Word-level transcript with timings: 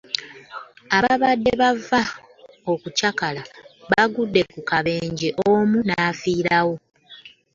Ababadde 0.97 1.51
bava 1.61 2.01
okukyakala 2.71 3.41
bagudde 3.91 4.41
ku 4.53 4.59
kabenje 4.69 5.29
omu 5.49 5.77
n'afiirawo. 5.87 6.75